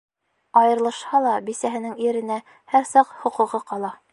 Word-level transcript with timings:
Айырылышһа 0.61 1.19
ла 1.25 1.33
бисәһенең 1.49 1.93
иренә 2.07 2.39
һәр 2.75 2.89
саҡ 2.95 3.13
хоҡуғы 3.23 3.63
ҡала! 3.73 3.95